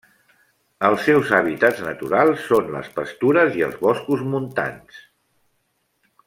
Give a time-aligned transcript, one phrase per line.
[0.87, 4.99] Els seus hàbitats naturals són les pastures i els boscos montans.